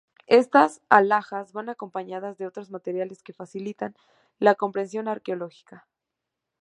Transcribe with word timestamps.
Estas 0.33 0.81
alhajas 0.89 1.53
van 1.53 1.69
acompañadas 1.69 2.35
de 2.39 2.47
otros 2.47 2.71
materiales 2.71 3.21
que 3.21 3.33
facilitan 3.33 3.95
la 4.39 4.55
comprensión 4.55 5.07
arqueológica. 5.07 5.87